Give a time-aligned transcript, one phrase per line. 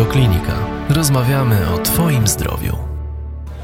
[0.00, 0.52] Radioklinika.
[0.88, 2.76] Rozmawiamy o Twoim zdrowiu.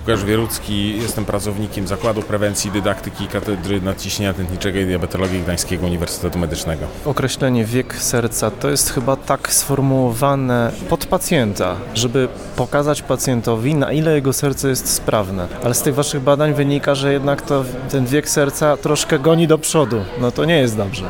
[0.00, 6.86] Łukasz Wierucki, jestem pracownikiem Zakładu Prewencji Dydaktyki Katedry Nadciśnienia Tętniczego i Diabetologii Gdańskiego Uniwersytetu Medycznego.
[7.04, 14.14] Określenie wiek serca to jest chyba tak sformułowane pod pacjenta, żeby pokazać pacjentowi, na ile
[14.14, 15.48] jego serce jest sprawne.
[15.64, 19.58] Ale z tych waszych badań wynika, że jednak to, ten wiek serca troszkę goni do
[19.58, 20.04] przodu.
[20.20, 21.04] No to nie jest dobrze.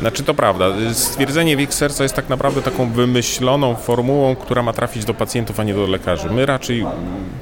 [0.00, 0.66] Znaczy to prawda.
[0.92, 5.64] Stwierdzenie wiek serca jest tak naprawdę taką wymyśloną formułą, która ma trafić do pacjentów, a
[5.64, 6.30] nie do lekarzy.
[6.30, 6.86] My raczej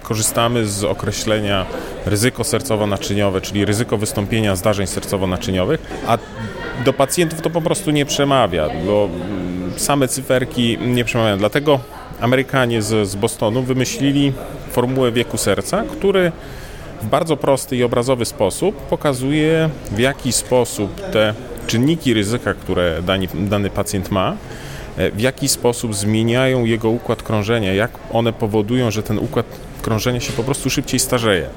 [0.02, 1.66] korzystamy z określenia
[2.06, 6.19] ryzyko sercowo-naczyniowe, czyli ryzyko wystąpienia zdarzeń sercowo-naczyniowych, a
[6.84, 9.09] do pacjentów to po prostu nie przemawia, bo
[9.77, 11.38] same cyferki nie przemawiają.
[11.38, 11.80] Dlatego
[12.20, 14.32] Amerykanie z, z Bostonu wymyślili
[14.70, 16.32] formułę wieku serca, który
[17.02, 21.34] w bardzo prosty i obrazowy sposób pokazuje, w jaki sposób te
[21.66, 24.37] czynniki ryzyka, które dani, dany pacjent ma,
[24.96, 29.46] e, w jaki sposób zmieniają jego układ krążenia, jak one powodują, że ten układ
[29.82, 31.49] krążenia się po prostu szybciej starzeje.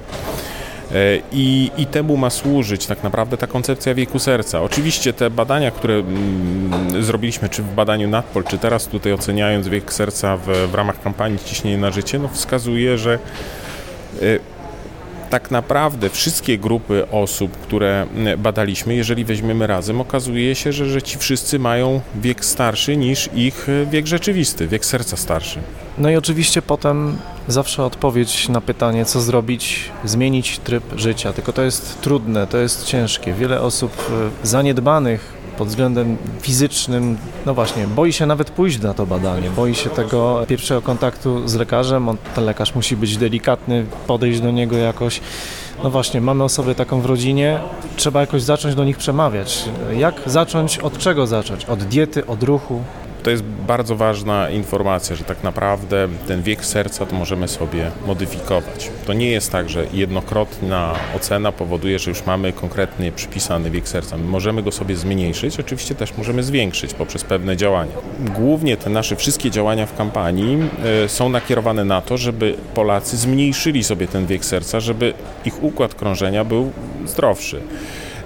[0.91, 0.95] E,
[1.31, 4.61] I, I temu ma służyć tak naprawdę ta koncepcja wieku serca.
[4.61, 9.93] Oczywiście te badania, które mm, zrobiliśmy, czy w badaniu NATPOL, czy teraz tutaj oceniając wiek
[9.93, 13.19] serca w, w ramach kampanii Ciśnienie na życie, no wskazuje, że
[14.21, 14.39] y,
[15.29, 21.17] tak naprawdę wszystkie grupy osób, które badaliśmy, jeżeli weźmiemy razem, okazuje się, że, że ci
[21.17, 25.59] wszyscy mają wiek starszy niż ich wiek rzeczywisty, wiek serca starszy.
[25.97, 31.33] No i oczywiście potem zawsze odpowiedź na pytanie, co zrobić, zmienić tryb życia.
[31.33, 33.33] Tylko to jest trudne, to jest ciężkie.
[33.33, 33.91] Wiele osób
[34.43, 39.75] e, zaniedbanych pod względem fizycznym, no właśnie, boi się nawet pójść na to badanie, boi
[39.75, 44.77] się tego pierwszego kontaktu z lekarzem, on, ten lekarz musi być delikatny, podejść do niego
[44.77, 45.21] jakoś.
[45.83, 47.59] No właśnie, mamy osobę taką w rodzinie,
[47.95, 49.65] trzeba jakoś zacząć do nich przemawiać.
[49.97, 51.65] Jak zacząć, od czego zacząć?
[51.65, 52.81] Od diety, od ruchu?
[53.29, 58.91] To jest bardzo ważna informacja, że tak naprawdę ten wiek serca to możemy sobie modyfikować.
[59.05, 64.17] To nie jest tak, że jednokrotna ocena powoduje, że już mamy konkretnie przypisany wiek serca.
[64.17, 67.91] My możemy go sobie zmniejszyć, oczywiście też możemy zwiększyć poprzez pewne działania.
[68.19, 70.57] Głównie te nasze wszystkie działania w kampanii
[71.05, 75.13] e, są nakierowane na to, żeby Polacy zmniejszyli sobie ten wiek serca, żeby
[75.45, 76.71] ich układ krążenia był
[77.05, 77.61] zdrowszy.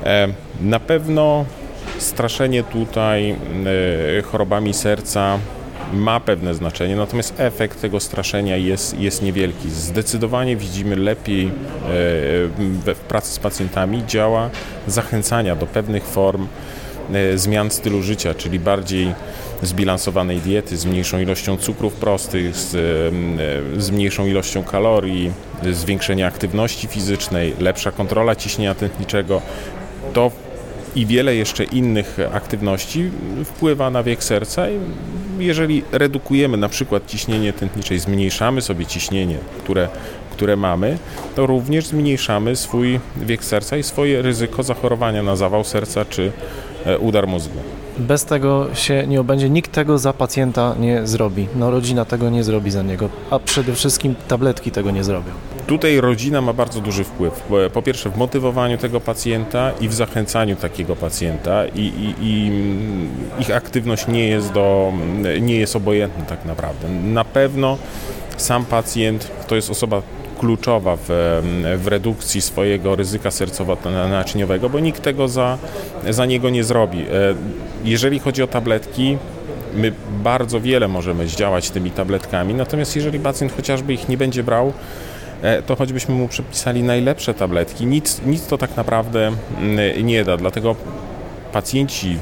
[0.03, 0.27] E,
[0.61, 1.45] na pewno
[1.97, 3.35] straszenie tutaj
[4.17, 5.39] e, chorobami serca
[5.93, 9.69] ma pewne znaczenie, natomiast efekt tego straszenia jest, jest niewielki.
[9.69, 11.51] Zdecydowanie widzimy lepiej e,
[12.93, 14.49] w pracy z pacjentami działa
[14.87, 16.47] zachęcania do pewnych form
[17.13, 19.13] e, zmian stylu życia, czyli bardziej
[19.61, 22.71] zbilansowanej diety, z mniejszą ilością cukrów prostych, z,
[23.77, 25.31] z mniejszą ilością kalorii,
[25.71, 29.41] zwiększenia aktywności fizycznej, lepsza kontrola ciśnienia tętniczego.
[30.13, 30.31] To
[30.95, 33.09] i wiele jeszcze innych aktywności
[33.45, 34.69] wpływa na wiek serca.
[34.69, 34.79] I
[35.39, 39.89] jeżeli redukujemy na przykład ciśnienie tętnicze i zmniejszamy sobie ciśnienie, które,
[40.31, 40.97] które mamy,
[41.35, 46.31] to również zmniejszamy swój wiek serca i swoje ryzyko zachorowania na zawał serca czy
[46.85, 47.59] e, udar mózgu.
[47.97, 51.47] Bez tego się nie obędzie, nikt tego za pacjenta nie zrobi.
[51.55, 55.31] No rodzina tego nie zrobi za niego, a przede wszystkim tabletki tego nie zrobią.
[55.67, 57.43] Tutaj rodzina ma bardzo duży wpływ.
[57.73, 62.51] Po pierwsze w motywowaniu tego pacjenta i w zachęcaniu takiego pacjenta i, i, i
[63.41, 64.93] ich aktywność nie jest, do,
[65.41, 66.89] nie jest obojętna tak naprawdę.
[66.89, 67.77] Na pewno
[68.37, 70.01] sam pacjent to jest osoba
[70.39, 71.07] kluczowa w,
[71.77, 75.57] w redukcji swojego ryzyka sercowo-naczyniowego, bo nikt tego za,
[76.09, 76.99] za niego nie zrobi.
[77.01, 77.05] E,
[77.83, 79.17] jeżeli chodzi o tabletki,
[79.75, 84.73] my bardzo wiele możemy zdziałać tymi tabletkami, natomiast jeżeli pacjent chociażby ich nie będzie brał,
[85.65, 90.37] to choćbyśmy mu przepisali najlepsze tabletki, nic, nic to tak naprawdę mm, nie da.
[90.37, 90.75] Dlatego
[91.51, 92.17] pacjenci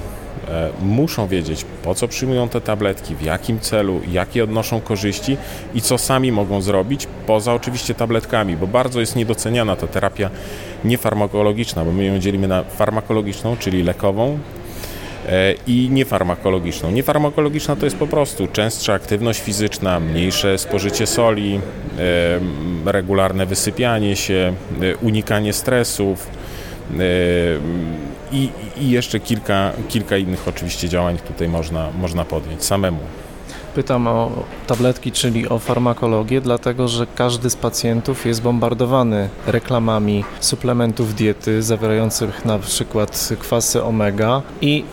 [0.52, 5.38] E, muszą wiedzieć, po co przyjmują te tabletki, w jakim celu, jakie odnoszą korzyści
[5.74, 10.30] i co sami mogą zrobić, poza oczywiście tabletkami, bo bardzo jest niedoceniana ta terapia
[10.84, 14.61] niefarmakologiczna, bo my ją dzielimy na farmakologiczną, czyli lekową, e,
[15.68, 16.92] i niefarmakologiczną.
[16.92, 21.60] Niefarmakologiczna to jest po prostu częstsza aktywność fizyczna, mniejsze spożycie soli,
[22.86, 24.54] e, regularne wysypianie się,
[25.02, 26.28] unikanie stresów,
[28.32, 33.00] i, i jeszcze kilka, kilka innych oczywiście działań tutaj można, można podjąć samemu.
[33.76, 34.32] Pytam o
[34.68, 42.46] tabletki, czyli o farmakologię, dlatego że każdy z pacjentów jest bombardowany reklamami suplementów diety zawierających
[42.46, 44.84] na przykład kwasy omega i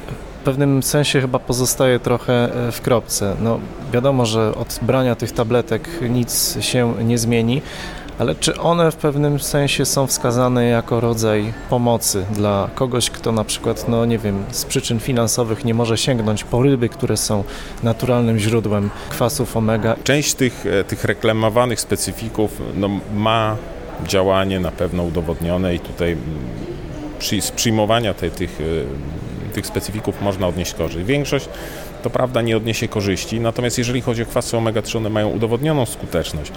[0.40, 3.37] w pewnym sensie chyba pozostaje trochę e, w kropce.
[3.43, 3.58] No,
[3.93, 7.62] wiadomo, że od brania tych tabletek nic się nie zmieni,
[8.19, 13.44] ale czy one w pewnym sensie są wskazane jako rodzaj pomocy dla kogoś, kto na
[13.44, 17.44] przykład, no nie wiem, z przyczyn finansowych nie może sięgnąć po ryby, które są
[17.82, 19.96] naturalnym źródłem kwasów omega?
[20.05, 23.56] Część tych, e, tych reklamowanych specyfików no, ma
[24.06, 26.25] działanie na pewno udowodnione i tutaj mm,
[27.19, 28.64] przy, z przyjmowania te, tych, e,
[29.58, 31.06] tych specyfików można odnieść korzyść.
[31.06, 31.49] Większość
[32.02, 36.52] to prawda nie odniesie korzyści, natomiast jeżeli chodzi o kwasy omega-3, one mają udowodnioną skuteczność.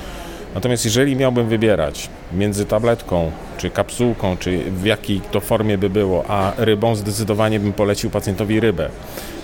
[0.55, 6.23] Natomiast jeżeli miałbym wybierać między tabletką, czy kapsułką, czy w jakiej to formie by było,
[6.27, 8.89] a rybą, zdecydowanie bym polecił pacjentowi rybę.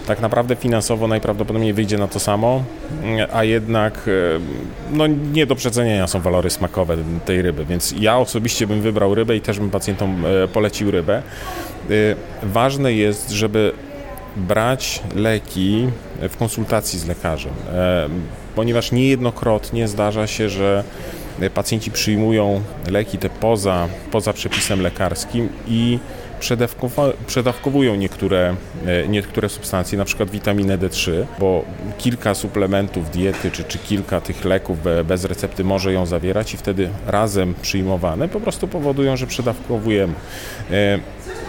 [0.07, 2.63] Tak naprawdę finansowo najprawdopodobniej wyjdzie na to samo,
[3.33, 4.39] a jednak e,
[4.91, 9.35] no, nie do przecenienia są walory smakowe tej ryby, więc ja osobiście bym wybrał rybę
[9.35, 11.17] i też bym pacjentom e, polecił rybę.
[11.17, 11.23] E,
[12.43, 13.71] ważne jest, żeby
[14.37, 15.87] brać leki
[16.29, 17.53] w konsultacji z lekarzem,
[18.55, 20.83] ponieważ niejednokrotnie zdarza się, że
[21.53, 21.91] pacjenci
[22.91, 25.99] leki te poza, poza przepisem lekarskim i
[27.27, 28.55] przedawkowują niektóre,
[28.85, 31.65] e, niektóre substancje, na przykład witaminę D3, bo
[31.97, 36.89] kilka suplementów diety czy, czy kilka tych leków bez recepty może ją zawierać i wtedy
[37.07, 40.13] razem przyjmowane po prostu powodują, że przedawkowujemy.
[40.71, 40.99] E,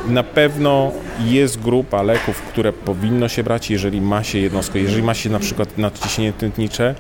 [0.09, 0.93] na pewno
[1.25, 5.39] jest grupa leków, które powinno się brać, jeżeli ma się jednostkę, jeżeli ma się na
[5.39, 6.95] przykład nadciśnienie tętnicze,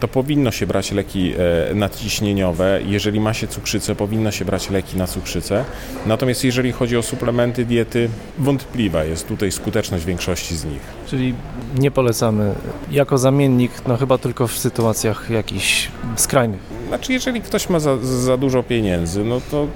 [0.00, 1.32] to powinno się brać leki
[1.70, 2.80] e, nadciśnieniowe.
[2.86, 5.64] Jeżeli ma się cukrzycę, powinno się brać leki na cukrzycę.
[6.06, 8.08] Natomiast jeżeli chodzi o suplementy diety,
[8.38, 10.82] wątpliwa jest tutaj skuteczność większości z nich.
[11.06, 11.34] Czyli
[11.78, 12.54] nie polecamy
[12.90, 16.60] jako zamiennik, no chyba tylko w sytuacjach jakichś skrajnych.
[16.88, 19.66] Znaczy, jeżeli ktoś ma za, za dużo pieniędzy, no to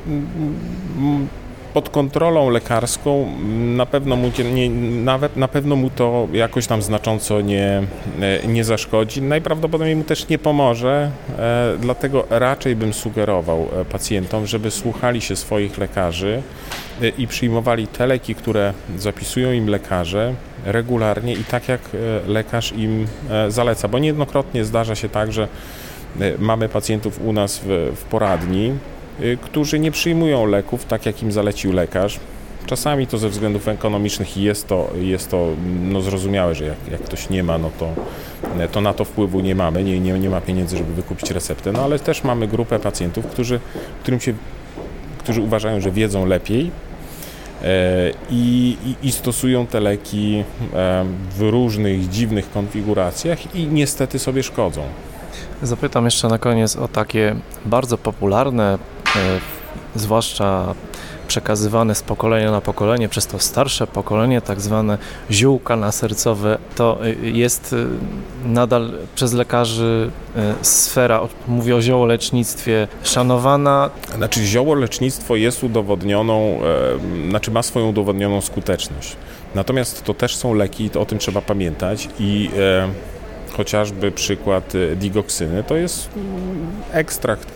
[1.75, 3.33] pod kontrolą lekarską
[3.77, 4.71] na pewno mu, nie,
[5.05, 7.83] nawet na pewno mu to jakoś tam znacząco nie,
[8.21, 9.23] e, nie zaszkodzi.
[9.23, 15.37] Najprawdopodobniej mu też nie pomoże, e, dlatego raczej bym sugerował e, pacjentom, żeby słuchali się
[15.37, 16.43] swoich lekarzy
[17.19, 20.35] i przyjmowali te leki, które zapisują im lekarze
[20.65, 21.81] regularnie i tak jak
[22.27, 23.07] lekarz im
[23.49, 25.49] zaleca, bo niejednokrotnie zdarza się tak, że
[26.39, 28.73] mamy pacjentów u nas w, w poradni,
[29.43, 32.21] którzy nie przyjmują leków tak, jak im zalecił lekarz.
[32.67, 35.49] Czasami to ze względów ekonomicznych jest to, jest to
[35.83, 37.89] no zrozumiałe, że jak, jak ktoś nie ma, no to,
[38.73, 41.73] to na to wpływu nie mamy, nie, nie, nie ma pieniędzy, żeby wykupić receptę.
[41.73, 43.61] No ale też mamy grupę pacjentów, którzy,
[44.03, 44.35] którym się,
[45.19, 46.71] którzy uważają, że wiedzą lepiej
[47.63, 47.67] e,
[48.31, 50.45] i, i, stosują te leki
[50.75, 51.05] e,
[51.39, 54.83] w różnych dziwnych konfiguracjach i niestety sobie szkodzą.
[55.63, 57.37] Zapytam jeszcze na koniec o takie
[57.67, 58.98] bardzo popularne E,
[59.95, 60.75] zwłaszcza
[61.29, 64.99] przekazywane z pokolenia na pokolenie przez to starsze pokolenie, tak zwane
[65.31, 70.11] ziółka nasercowe, to e, jest e, nadal przez lekarzy
[70.63, 73.91] sfera, mówię o ziołolecznictwie, szanowana.
[74.17, 76.61] Znaczy ziołolecznictwo jest udowodnioną,
[77.29, 79.17] znaczy ma swoją udowodnioną skuteczność.
[79.55, 82.51] Natomiast to też są leki, to o tym trzeba pamiętać i
[83.59, 87.49] chociażby przykład y, digoksyny, to jest mm, ekstrakt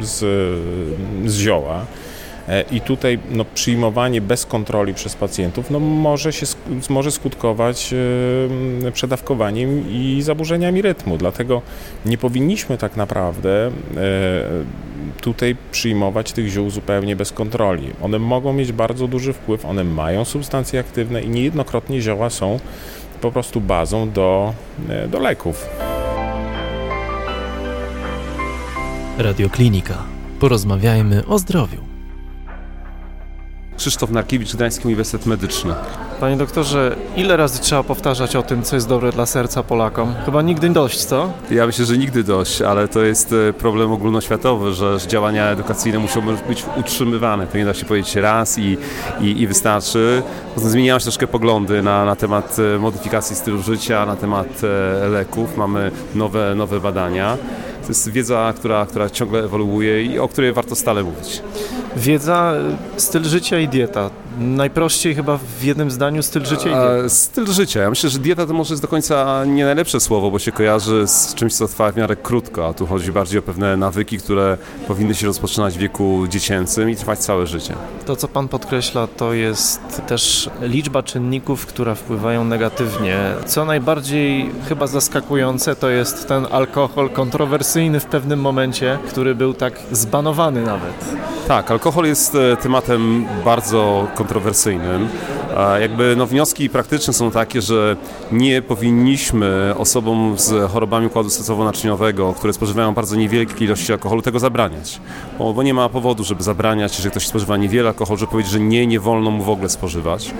[0.00, 0.18] z,
[1.26, 1.86] z zioła.
[2.50, 6.46] E, I tutaj no, przyjmowanie bez kontroli przez pacjentów no, może, się,
[6.88, 7.94] może skutkować
[8.92, 11.18] przedawkowaniem i zaburzeniami rytmu.
[11.18, 11.62] Dlatego
[12.06, 13.70] nie powinniśmy tak naprawdę e,
[15.20, 17.90] tutaj przyjmować tych ziół zupełnie bez kontroli.
[18.02, 22.60] One mogą mieć bardzo duży wpływ, one mają substancje aktywne i niejednokrotnie zioła są
[23.20, 24.54] po prostu bazą do,
[24.88, 25.66] e, do leków.
[29.18, 30.04] Radioklinika.
[30.40, 31.89] Porozmawiajmy o zdrowiu.
[33.80, 35.74] Krzysztof Narkiewicz, Gdański Uniwersytet Medyczny.
[36.20, 40.14] Panie doktorze, ile razy trzeba powtarzać o tym, co jest dobre dla serca Polakom?
[40.24, 41.32] Chyba nigdy dość, co?
[41.50, 46.20] Ja myślę, że nigdy dość, ale to jest e, problem ogólnoświatowy, że działania edukacyjne muszą
[46.48, 47.46] być utrzymywane.
[47.46, 48.76] To nie da się powiedzieć raz i,
[49.20, 50.22] i, i wystarczy.
[50.56, 54.46] Zmieniają się troszkę poglądy na, na temat e, modyfikacji stylu życia, na temat
[55.04, 55.56] e, leków.
[55.56, 57.36] Mamy nowe, nowe badania.
[57.90, 61.42] To jest wiedza, która, która ciągle ewoluuje i o której warto stale mówić.
[61.96, 62.52] Wiedza,
[62.96, 64.10] styl życia i dieta.
[64.40, 67.08] Najprościej chyba w jednym zdaniu styl życia i dieta.
[67.08, 67.80] Styl życia.
[67.80, 71.06] Ja myślę, że dieta to może jest do końca nie najlepsze słowo, bo się kojarzy
[71.06, 74.58] z czymś, co trwa w miarę krótko, a tu chodzi bardziej o pewne nawyki, które
[74.88, 77.74] powinny się rozpoczynać w wieku dziecięcym i trwać całe życie.
[78.06, 83.18] To, co Pan podkreśla, to jest też liczba czynników, które wpływają negatywnie.
[83.46, 89.80] Co najbardziej chyba zaskakujące, to jest ten alkohol kontrowersyjny w pewnym momencie, który był tak
[89.92, 91.04] zbanowany nawet.
[91.48, 95.08] Tak, alkohol jest e, tematem bardzo kontrowersyjnym kontrowersyjnym.
[95.80, 97.96] Jakby no, wnioski praktyczne są takie, że
[98.32, 105.00] nie powinniśmy osobom z chorobami układu sercowo-naczyniowego, które spożywają bardzo niewielkie ilości alkoholu, tego zabraniać.
[105.38, 108.60] Bo, bo nie ma powodu, żeby zabraniać, jeżeli ktoś spożywa niewiele alkoholu, żeby powiedzieć, że
[108.60, 110.34] nie, nie wolno mu w ogóle spożywać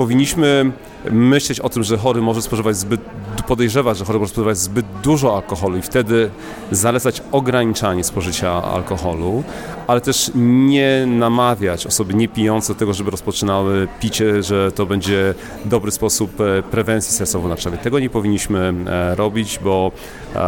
[0.00, 0.72] powinniśmy
[1.10, 3.00] myśleć o tym, że chory może spożywać zbyt,
[3.48, 6.30] podejrzewać, że chory może spożywać zbyt dużo alkoholu i wtedy
[6.70, 9.44] zalecać ograniczanie spożycia alkoholu,
[9.86, 15.90] ale też nie namawiać osoby niepijące do tego, żeby rozpoczynały picie, że to będzie dobry
[15.90, 17.78] sposób e, prewencji sercowo-naczyniowej.
[17.78, 19.92] Tego nie powinniśmy e, robić, bo
[20.34, 20.38] e,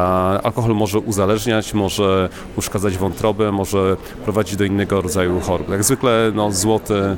[0.42, 5.70] alkohol może uzależniać, może uszkadzać wątrobę, może prowadzić do innego rodzaju chorób.
[5.70, 7.16] Jak zwykle no, złoty,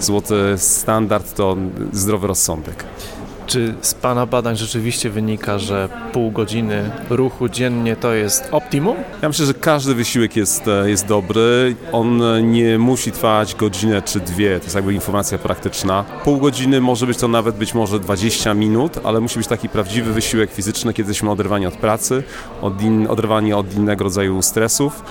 [0.00, 1.56] złoty standard to
[1.92, 2.75] zdrowy rozsądek.
[2.78, 3.15] America.
[3.46, 8.96] Czy z Pana badań rzeczywiście wynika, że pół godziny ruchu dziennie to jest optimum?
[9.22, 11.76] Ja myślę, że każdy wysiłek jest, e, jest dobry.
[11.92, 12.22] On
[12.52, 14.58] nie musi trwać godzinę czy dwie.
[14.58, 16.04] To jest jakby informacja praktyczna.
[16.24, 20.12] Pół godziny może być to nawet być może 20 minut, ale musi być taki prawdziwy
[20.12, 22.22] wysiłek fizyczny, kiedy jesteśmy oderwani od pracy,
[22.62, 25.02] od in, oderwani od innego rodzaju stresów.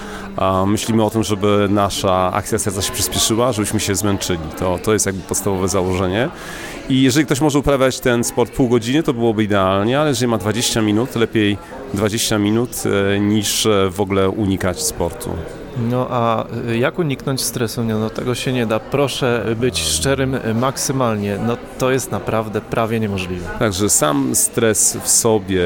[0.66, 4.40] Myślimy o tym, żeby nasza akcja serca się przyspieszyła, żebyśmy się zmęczyli.
[4.60, 6.30] To, to jest jakby podstawowe założenie.
[6.90, 10.38] I jeżeli ktoś może uprawiać ten sport pół godziny, to byłoby idealnie, ale jeżeli ma
[10.38, 11.58] 20 minut, lepiej
[11.94, 15.30] 20 minut e, niż e, w ogóle unikać sportu.
[15.78, 17.84] No a y, jak uniknąć stresu?
[17.84, 18.80] No tego się nie da.
[18.80, 21.38] Proszę być szczerym maksymalnie.
[21.48, 23.46] No to jest naprawdę prawie niemożliwe.
[23.60, 25.62] Także sam stres w sobie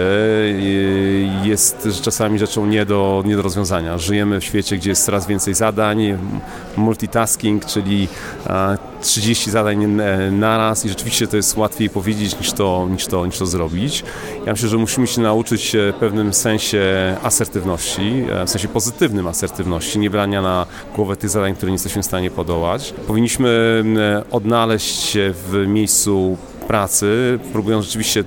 [1.43, 3.97] jest czasami rzeczą nie do, nie do rozwiązania.
[3.97, 6.17] Żyjemy w świecie, gdzie jest coraz więcej zadań,
[6.77, 8.07] multitasking, czyli
[9.01, 9.85] 30 zadań
[10.31, 14.03] naraz i rzeczywiście to jest łatwiej powiedzieć niż to, niż to, niż to zrobić.
[14.45, 16.81] Ja myślę, że musimy się nauczyć w pewnym sensie
[17.23, 20.65] asertywności, e, w sensie pozytywnym asertywności, nie brania na
[20.95, 22.93] głowę tych zadań, które nie jesteśmy w stanie podołać.
[23.07, 23.83] Powinniśmy
[24.31, 26.37] odnaleźć się w miejscu
[26.69, 28.23] pracy, próbując rzeczywiście e,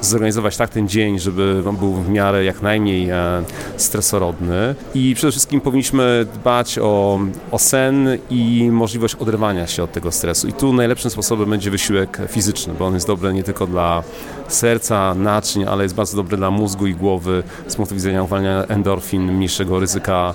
[0.00, 3.42] zorganizować tak ten dzień, żeby on był w miarę jak najmniej e,
[3.76, 4.74] stresorodny.
[4.94, 10.48] I przede wszystkim powinniśmy dbać o, o sen i możliwość oderwania się od tego stresu.
[10.48, 14.02] I tu najlepszym sposobem będzie wysiłek fizyczny, bo on jest dobry nie tylko dla
[14.48, 19.32] serca, naczyń, ale jest bardzo dobry dla mózgu i głowy z punktu widzenia uwalniania endorfin,
[19.32, 20.34] mniejszego ryzyka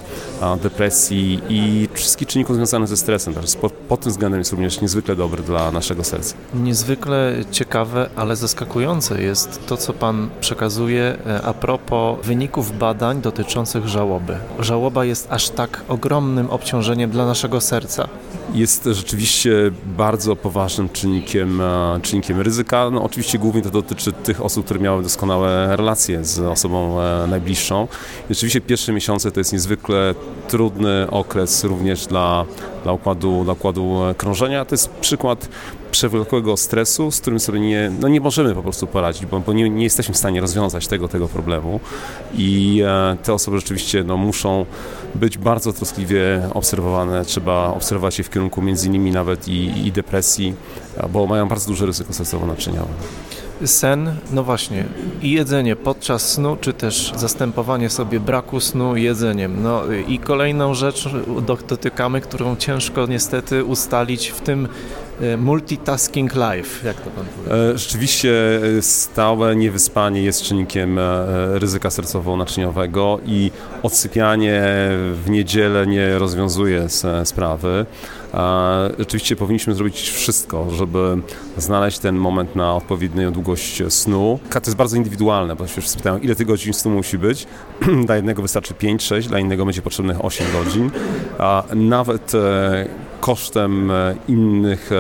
[0.64, 3.34] depresji i wszystkich czynników związanych ze stresem.
[3.34, 6.36] Także pod tym względem jest również niezwykle dobry dla naszego serca.
[6.54, 13.88] Niezwykle ciekawe, ale zaskakujące jest to, co Pan przekazuje e, a propos wyników badań dotyczących
[13.88, 14.38] żałoby.
[14.60, 18.08] Żałoba jest aż tak ogromnym obciążeniem dla naszego serca.
[18.54, 19.52] Jest rzeczywiście
[19.98, 22.90] bardzo poważnym czynnikiem, e, czynnikiem ryzyka.
[22.90, 27.88] No, oczywiście głównie to dotyczy tych osób, które miały doskonałe relacje z osobą e, najbliższą.
[28.30, 30.16] Rzeczywiście pierwsze miesiące to jest niezwykle
[30.48, 32.46] trudny okres również dla,
[32.84, 34.66] dla, układu, dla układu krążenia.
[34.66, 35.50] To jest przykład
[35.92, 39.70] przewlekłego stresu, z którym sobie nie, no nie możemy po prostu poradzić, bo, bo nie,
[39.70, 41.80] nie, jesteśmy w stanie rozwiązać tego, tego problemu.
[42.34, 44.66] I e, te osoby rzeczywiście no, muszą
[45.16, 50.54] być bardzo troskliwie obserwowane, trzeba obserwować je w kierunku między innymi nawet i, i depresji,
[51.10, 52.94] bo mają bardzo duże ryzyko sercowo-naczyniowe
[53.68, 54.86] sen, no właśnie,
[55.22, 59.64] i jedzenie podczas snu, czy też zastępowanie sobie braku snu jedzeniem.
[59.64, 61.10] No i kolejną rzecz
[61.68, 64.68] dotykamy, którą ciężko niestety ustalić w tym
[65.38, 67.72] multitasking life, jak to pan powie?
[67.72, 71.00] E, rzeczywiście e, stałe niewyspanie jest czynnikiem
[71.54, 73.52] ryzyka sercowo-naczyniowego i
[73.84, 74.62] odsypianie
[75.14, 76.88] w niedzielę nie rozwiązuje
[77.24, 77.86] sprawy.
[79.00, 81.18] Rzeczywiście powinniśmy zrobić wszystko, żeby
[81.58, 84.40] znaleźć ten moment na odpowiednią długość snu.
[84.50, 87.48] To jest bardzo indywidualne, bo się wszyscy pytają, ile tych godzin snu musi być.
[88.06, 90.92] Dla jednego wystarczy 5-6, dla innego będzie potrzebnych 8 godzin.
[91.76, 92.88] Nawet e,
[93.20, 94.92] kosztem e, innych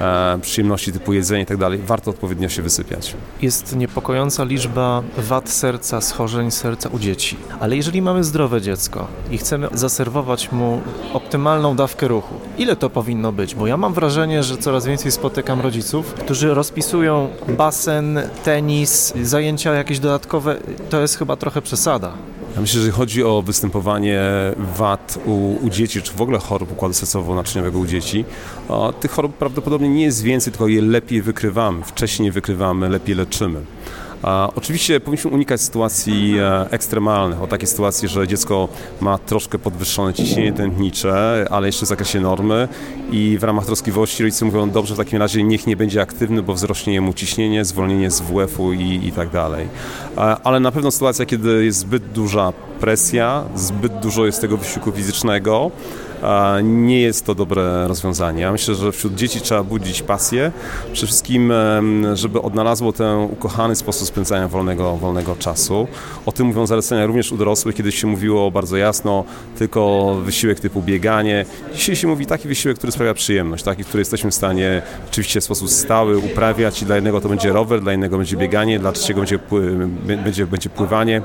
[0.00, 3.14] e, przyjemności typu jedzenie i tak dalej, warto odpowiednio się wysypiać.
[3.42, 9.38] Jest niepokojąca liczba wad serca, schorzeń serca u dzieci, ale jeżeli mamy zdrowe dziecko i
[9.38, 10.80] chcemy zaserwować mu
[11.12, 13.54] optymalną dawkę ruchu, ile to powinno być?
[13.54, 19.98] Bo ja mam wrażenie, że coraz więcej spotykam rodziców, którzy rozpisują basen, tenis, zajęcia jakieś
[19.98, 20.56] dodatkowe.
[20.90, 22.12] To jest chyba trochę przesada.
[22.54, 24.20] Ja myślę, że chodzi o występowanie
[24.76, 28.24] wad u, u dzieci, czy w ogóle chorób układu sercowo-naczyniowego u dzieci.
[28.68, 33.60] A tych chorób prawdopodobnie nie jest więcej, tylko je lepiej wykrywamy, wcześniej wykrywamy, lepiej leczymy.
[34.56, 38.68] Oczywiście powinniśmy unikać sytuacji e, ekstremalnych, o takie sytuacje, że dziecko
[39.00, 42.68] ma troszkę podwyższone ciśnienie tętnicze, ale jeszcze w zakresie normy
[43.10, 46.54] i w ramach troskliwości rodzice mówią, dobrze, w takim razie niech nie będzie aktywny, bo
[46.54, 49.68] wzrośnie mu ciśnienie, zwolnienie z WF-u i, i tak dalej.
[50.44, 55.70] Ale na pewno sytuacja, kiedy jest zbyt duża presja, zbyt dużo jest tego wysiłku fizycznego,
[56.62, 58.42] nie jest to dobre rozwiązanie.
[58.42, 60.52] Ja myślę, że wśród dzieci trzeba budzić pasję,
[60.92, 61.52] przede wszystkim,
[62.14, 65.86] żeby odnalazło ten ukochany sposób spędzania wolnego, wolnego czasu.
[66.26, 67.74] O tym mówią zalecenia również u dorosłych.
[67.74, 69.24] Kiedyś się mówiło bardzo jasno,
[69.58, 71.44] tylko wysiłek typu bieganie.
[71.74, 75.44] Dzisiaj się mówi taki wysiłek, który sprawia przyjemność, taki, który jesteśmy w stanie oczywiście w
[75.44, 79.20] sposób stały uprawiać i dla jednego to będzie rower, dla innego będzie bieganie, dla trzeciego
[79.20, 79.38] będzie,
[80.24, 81.22] będzie, będzie pływanie,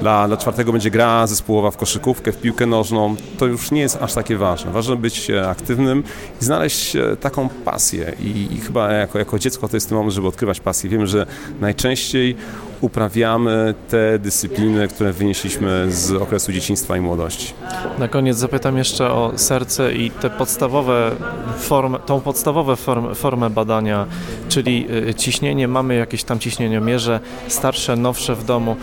[0.00, 3.16] dla, dla czwartego będzie gra zespołowa w koszykówkę, w piłkę nożną.
[3.38, 4.72] To już nie jest aż takie ważne.
[4.72, 6.02] Ważne być e, aktywnym
[6.42, 10.14] i znaleźć e, taką pasję i, i chyba jako, jako dziecko to jest ten moment,
[10.14, 10.90] żeby odkrywać pasję.
[10.90, 11.26] Wiemy, że
[11.60, 12.36] najczęściej
[12.80, 17.54] uprawiamy te dyscypliny, które wynieśliśmy z okresu dzieciństwa i młodości.
[17.98, 21.10] Na koniec zapytam jeszcze o serce i te podstawowe
[21.58, 24.06] formy, tą podstawową form, formę badania,
[24.48, 28.76] czyli y, ciśnienie, mamy jakieś tam ciśnieniomierze, starsze, nowsze w domu.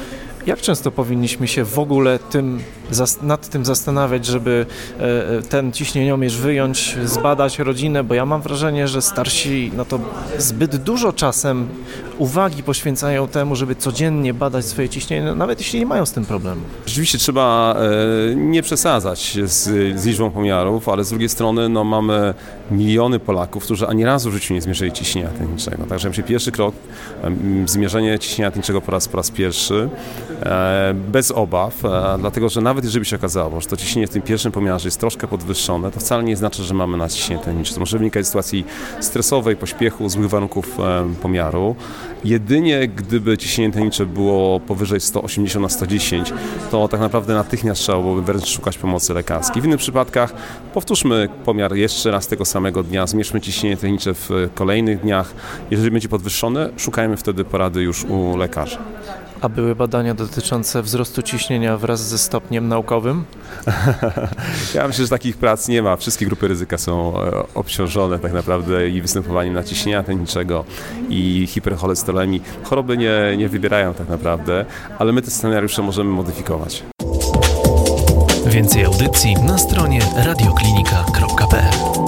[0.46, 2.60] Jak często powinniśmy się w ogóle tym,
[3.22, 4.66] nad tym zastanawiać, żeby
[5.00, 10.00] e, e, ten ciśnieniomierz wyjąć, zbadać rodzinę, bo ja mam wrażenie, że starsi no to
[10.38, 11.68] zbyt dużo czasem
[12.18, 16.26] uwagi poświęcają temu, żeby codziennie badać swoje ciśnienie, no nawet jeśli nie mają z tym
[16.26, 16.62] problemu.
[16.86, 17.76] Rzeczywiście trzeba
[18.32, 19.64] e, nie przesadzać z,
[20.00, 22.34] z liczbą pomiarów, ale z drugiej strony no, mamy
[22.72, 25.84] miliony Polaków, którzy ani razu w życiu nie zmierzyli ciśnienia tętniczego.
[25.84, 26.76] Także myślę, pierwszy krok,
[27.66, 29.90] zmierzenie ciśnienia tętniczego po raz, po raz pierwszy,
[31.12, 31.74] bez obaw,
[32.20, 35.00] dlatego że nawet jeżeli by się okazało, że to ciśnienie w tym pierwszym pomiarze jest
[35.00, 37.74] troszkę podwyższone, to wcale nie znaczy, że mamy nadciśnienie tętnicze.
[37.74, 38.66] To może wynikać z sytuacji
[39.00, 41.76] stresowej, pośpiechu, złych warunków e, pomiaru.
[42.24, 46.34] Jedynie gdyby ciśnienie tętnicze było powyżej 180 na 110,
[46.72, 49.62] to tak naprawdę natychmiast trzeba byłoby wręcz szukać pomocy lekarskiej.
[49.62, 50.34] W innych przypadkach
[50.74, 55.34] powtórzmy pomiar jeszcze raz tego samego dnia, zmierzmy ciśnienie tętnicze w kolejnych dniach.
[55.72, 58.78] Jeżeli będzie podwyższone, szukajmy wtedy porady już u lekarza.
[59.42, 63.26] A były badania dotyczące wzrostu ciśnienia wraz ze stopniem naukowym?
[64.76, 65.98] ja myślę, że takich prac nie ma.
[65.98, 70.66] Wszystkie grupy ryzyka są e, obciążone tak naprawdę i występowaniem naciśnienia tętniczego
[71.10, 72.42] i hipercholesterolemii.
[72.64, 74.66] Choroby nie, nie wybierają tak naprawdę,
[75.00, 76.84] ale my te scenariusze możemy modyfikować.
[78.46, 82.01] Więcej audycji na stronie radioklinika.pl